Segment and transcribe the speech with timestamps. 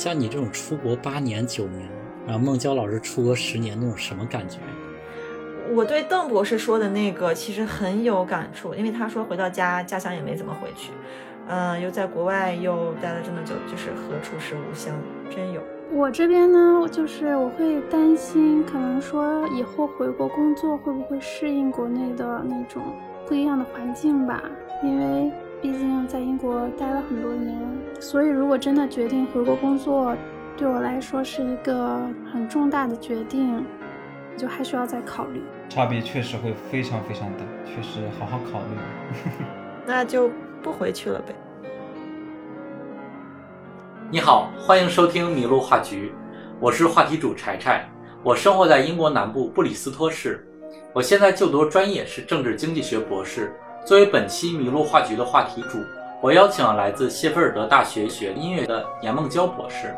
[0.00, 1.86] 像你这种出国八年九年，
[2.26, 4.56] 然后孟郊老师出国十年，那种什么感觉？
[5.74, 10.92] 我对邓博士说的那个其实很有感触，因为他说回到家，家乡也没怎么回去，
[11.48, 14.96] 嗯，又在国外又待了这么久，就是何处是吾乡，
[15.28, 15.60] 真有。
[15.92, 22.82] 我这边呢，就是我会担心，可能说以后回国工作会不会适应国内的那种
[23.26, 24.42] 不一样的环境吧，
[24.82, 25.30] 因为
[25.62, 27.54] 毕竟在英国待了很多年，
[28.00, 30.16] 所以如果真的决定回国工作，
[30.56, 32.00] 对我来说是一个
[32.32, 33.62] 很重大的决定，
[34.38, 35.42] 就还需要再考虑。
[35.68, 39.44] 差别确实会非常非常大，确实好好考虑。
[39.86, 40.30] 那就
[40.62, 41.34] 不回去了呗。
[44.10, 46.10] 你好，欢迎收听麋鹿话局，
[46.58, 47.86] 我是话题主柴柴，
[48.22, 50.42] 我生活在英国南部布里斯托市，
[50.94, 53.52] 我现在就读专业是政治经济学博士。
[53.84, 55.78] 作为本期麋鹿话局的话题主，
[56.20, 59.94] 我邀请了来自谢菲尔德大学学音乐的严梦娇博士，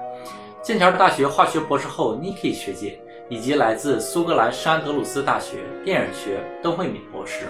[0.63, 2.99] 剑桥大学化学博士后 Niki 学姐。
[3.29, 7.47] 以及来自苏格兰圣安德鲁斯大学电影学邓慧敏博士，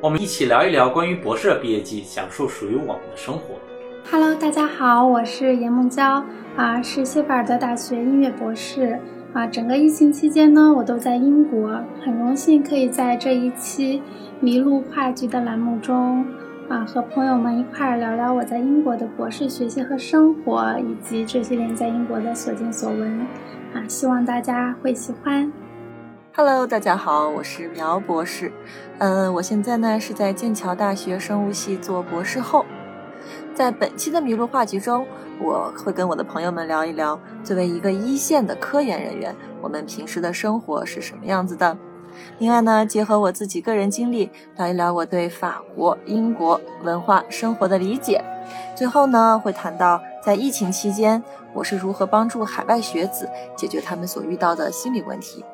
[0.00, 3.56] 我们一起聊一聊关于博士的毕业季，讲述属于我们的生活。
[4.10, 6.24] Hello，大家好，我是严梦娇
[6.56, 8.98] 啊，是谢菲尔德大学音乐博士
[9.34, 9.46] 啊。
[9.46, 11.68] 整个疫情期间呢，我都在英国，
[12.02, 14.00] 很荣幸可以在这一期
[14.44, 16.22] 麋鹿话剧的栏目中
[16.68, 23.20] 啊，和朋友们一块儿聊聊我在英国的博士学习和生活，以及这些年在英国的所见所闻。
[23.72, 25.50] 啊，希望大家会喜欢。
[26.36, 28.52] Hello，大家好，我是苗博士。
[28.98, 32.66] 嗯，我现在呢是在剑桥大学生物系做博士后。
[33.54, 35.06] 在本期的麋鹿话剧中，
[35.40, 41.74] 我会跟我的朋友们聊一聊，作为一个一线的科研人员，我们平时的生活是什么样子的。
[42.38, 48.22] 另外呢，结合我自己个人经历，聊一聊我对法国、英国文化生活的理解。
[48.76, 51.22] 最后呢，会谈到在疫情期间。
[51.52, 55.44] 我是如何帮助海外学子解决他们所遇到的心理问题？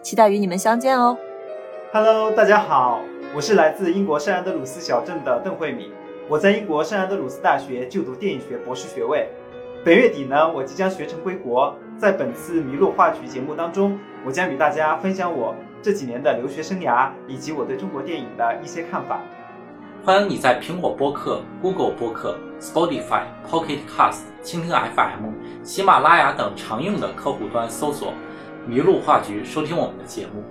[0.00, 1.18] 期待与你们相见哦
[1.92, 3.00] ！Hello，大家好，
[3.34, 5.90] 我是来自英国圣安德鲁斯小镇的邓慧敏，
[6.28, 9.28] 我在英国圣安德鲁斯大学就读电影学博士学位。
[9.84, 19.20] 本月底呢，我即将学成归国，在本次麋鹿话剧节目当中，我将与大家分享我这几年的留学生涯以及我对中国电影的一些看法。
[20.04, 24.32] 欢迎你在苹果播客、Google 播客、Spotify、Pocket Cast。
[24.42, 25.30] 蜻蜓 FM、
[25.62, 28.12] 喜马拉雅等常用的客户端搜索
[28.68, 30.42] “麋鹿话局”，收听我们的节目。